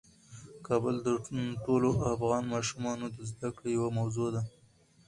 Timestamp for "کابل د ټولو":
0.67-1.89